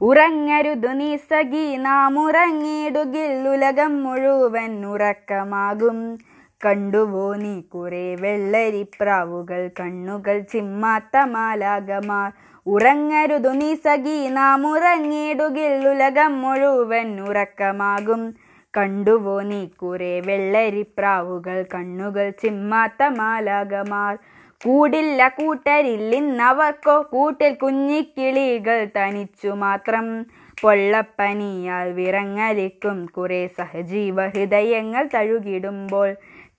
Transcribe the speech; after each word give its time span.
ഉറങ്ങരുതു 0.00 0.88
നീ 0.92 1.16
സഖി 1.16 1.76
നാം 1.76 2.18
ഉറങ്ങിടുകിൽ 2.20 3.48
ഉലകം 3.48 4.02
മുഴുവൻ 4.02 4.86
ഉറക്കമാകും. 4.86 5.98
കണ്ടുവോ 6.60 7.34
നീ 7.34 7.60
കുറെ 7.74 8.14
വെള്ളരിപ്രാവുകൾ 8.14 9.70
കണ്ണുകൾ 9.80 10.38
ചിമ്മാത്ത 10.52 11.16
മാലാകമാർ 11.26 12.28
ഉറങ്ങരുതു 12.66 13.48
നീ 13.52 13.74
സഖി 13.74 14.28
നാം 14.28 14.66
ഉറങ്ങിടുകിൽ 14.72 15.88
ഉലകം 15.88 16.42
മുഴുവൻ 16.42 17.20
ഉറക്കമാകും. 17.28 18.22
കണ്ടുവോ 18.74 19.40
നീ 19.40 19.66
കുറെ 19.76 20.20
വെള്ളരിപ്രാവുകൾ 20.20 21.66
കണ്ണുകൾ 21.74 22.30
ചിമ്മാത്ത 22.42 23.02
മാലാകമാർ 23.18 24.14
കൂടില്ല 24.60 25.20
കൂട്ടരില്ലിന്നവർക്കോ 25.38 26.96
കൂട്ടിൽ 27.12 27.52
കുഞ്ഞിക്കിളികൾ 27.62 28.78
തനിച്ചു 28.96 29.50
മാത്രം. 29.64 30.06
പൊള്ളപ്പനിയാൽ 30.58 31.86
വിറങ്ങലിക്കും 31.92 32.98
കുറെ 33.16 33.40
സഹജീവ 33.58 34.26
ഹൃദയങ്ങൾ 34.34 35.04
തഴുകിടുമ്പോൾ 35.14 36.08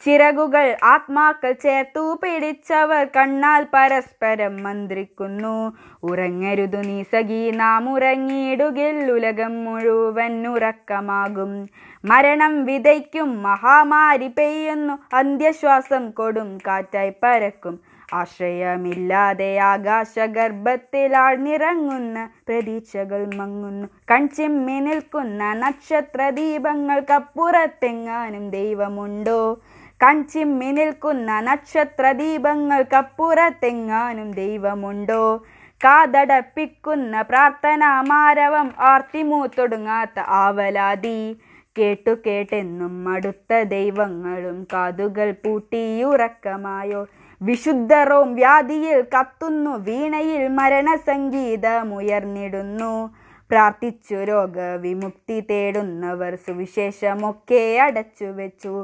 ചിറകുകൾ 0.00 0.76
ആത്മാക്കൾ 0.84 1.52
ചേർത്തു 1.52 2.18
പിടിച്ചവർ 2.22 3.08
കണ്ണാൽ 3.16 3.66
പരസ്പരം 3.74 4.62
മന്ത്രിക്കുന്നു. 4.62 5.76
ഉറങ്ങരുതു 6.02 6.76
നീ 6.76 7.02
സഖി 7.02 7.52
നാം 7.54 7.94
ഉറങ്ങിയിടുകിൽ 7.94 9.12
ഉലകം 9.12 9.64
മുഴുവൻ 9.64 10.46
ഉറക്കമാകും. 10.46 11.68
മരണം 12.04 12.64
വിതയ്ക്കും 12.64 13.42
മഹാമാരി 13.42 14.32
പെയ്യുന്നു 14.38 14.98
അന്ത്യശ്വാസം 15.14 16.10
കൊടും 16.10 16.58
കാറ്റായി 16.66 17.12
പരക്കും. 17.22 17.80
ആശ്രയമില്ലാതെ 18.14 19.58
ആകാശഗർഭത്തിൽ 19.70 21.16
ആഴ്ന്നിറങ്ങുന്ന 21.16 22.30
പ്രതീക്ഷകൾ 22.48 23.36
മങ്ങുന്നു. 23.36 23.88
കൺചിമ്മി 24.10 24.80
നിൽക്കുന്ന 24.80 25.54
നക്ഷത്ര 25.54 26.30
ദീപങ്ങൾക്കപ്പുറത്തെങ്ങാനും 26.30 28.50
ദൈവമുണ്ടോ? 28.50 29.56
കൺചിമ്മി 30.00 30.70
നിൽക്കുന്ന 30.70 31.40
നക്ഷത്ര 31.40 32.12
ദീപങ്ങൾക്കപ്പുറത്തെങ്ങാനും 32.12 34.32
ദൈവമുണ്ടോ? 34.32 35.42
കാതടപ്പിക്കുന്ന 35.80 37.22
പ്രാർത്ഥനാ 37.22 38.02
മാരവം 38.02 38.74
ആർത്തിമൂത്തൊടുങ്ങാത്ത 38.84 40.18
ആവലാതി. 40.38 41.38
കേട്ടു 41.76 42.22
കേട്ടെന്നും 42.26 43.08
അടുത്ത 43.08 43.68
ദൈവങ്ങളും 43.68 44.66
കാതുകൾ 44.72 45.34
പൂട്ടിയുറക്കമായോ 45.44 47.06
വിശുദ്ധറോം 47.40 48.34
വ്യാധിയിൽ 48.34 49.04
കത്തുന്നു 49.14 49.72
വീണയിൽ 49.88 50.48
മരണസംഗീതമുയർന്നിടുന്നു 50.48 53.10
പ്രാർത്ഥിച്ചു 53.50 54.24
രോഗവിമുക്തി 54.24 55.46
തേടുന്നവർ 55.50 56.38
സുവിശേഷമൊക്കെ 56.46 57.78
അടച്ചു 57.78 58.24
വെച്ചു 58.38 58.74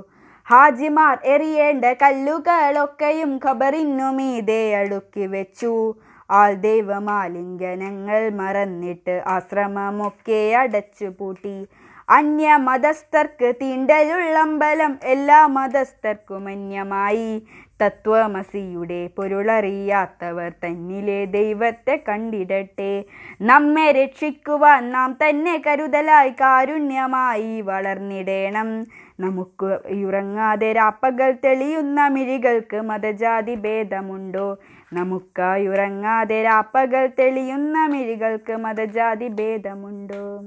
ഹാജിമാർ 0.52 1.18
എറിയേണ്ട 1.24 1.84
കല്ലുകളൊക്കെയും 1.84 3.40
ഖബറിനു 3.44 4.10
മീതെ 4.12 4.74
അടുക്കി 4.74 5.26
വെച്ചു. 5.26 5.94
ആൾ 6.30 6.54
ദൈവമാലിംഗനങ്ങൾ 6.54 8.30
മറന്നിട്ട് 8.30 9.22
ആശ്രമമൊക്കെ 9.26 10.54
അടച്ചു 10.54 11.04
പൂട്ടി. 11.04 11.66
അന്യ 12.10 12.56
മതസ്ഥർക്ക് 12.56 13.52
തീണ്ടലുള്ളമ്പലം 13.62 14.98
എല്ലാ 15.04 15.46
മതസ്ഥർക്കും 15.46 16.48
അന്യമായി. 16.48 17.42
തത്വമസിയുടെ 17.82 19.06
പൊരുളറിയാത്തവർ 19.06 20.52
തന്നിലെ 20.64 21.24
ദൈവത്തെ 21.24 22.04
കണ്ടിടട്ടെ. 22.08 23.04
നമ്മെ 23.40 23.92
രക്ഷിക്കുവാൻ 23.92 24.92
നാം 24.92 25.18
തന്നെ 25.28 25.62
കരുതലായി 25.66 26.30
കാരുണ്യമായി 26.30 27.60
വളർന്നിടേണം. 27.60 28.86
നമുക്ക് 29.22 29.78
ഉറങ്ങാതെ 30.06 30.72
രാപ്പകൽ 30.72 31.36
തെളിയുന്ന 31.44 32.06
മിഴികൾക്ക് 32.06 32.80
മതജാതി 32.80 33.54
ഭേദമുണ്ടോ? 33.54 34.58
നമുക്കായി 34.92 35.66
ഉറങ്ങാതെ 35.66 36.42
രാപ്പകൽ 36.42 37.10
തെളിയുന്ന 37.18 37.86
മിഴികൾക്ക് 37.86 38.56
മതജാതി 38.56 39.28
ഭേദമുണ്ടോ? 39.28 40.42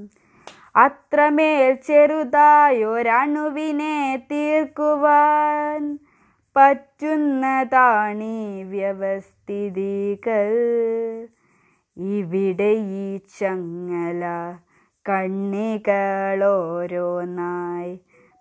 അത്രമേൽ 0.75 1.73
ചെറുതായൊരണുവിനെ 1.73 4.23
തീർക്കുവാൻ 4.31 5.99
പറ്റുന്നതാണീ 6.55 8.63
വ്യവസ്ഥിതികൾ. 8.63 10.53
ഇവിടെ 11.97 12.63
ഈ 12.63 13.19
ചങ്ങല 13.39 14.55
കണ്ണികളോരോന്നായി 15.09 17.99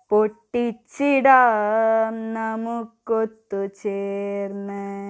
പൊട്ടിച്ചിടാം 0.09 2.33
നമുക്കൊത്തു 2.33 3.65
ചേർന്ന്. 3.65 5.05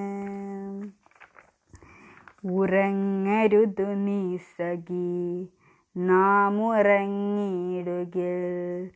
ഉറങ്ങരുതു 2.51 3.81
നീ 3.81 4.37
സഖി 4.37 5.49
നാം 5.97 6.67
ഉറങ്ങിയിടുകിൽ 6.67 8.89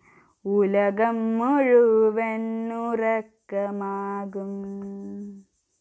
ഉലകം 0.45 1.37
മുഴുവൻ 1.37 2.73
ഉറക്കമാകും. 2.73 4.53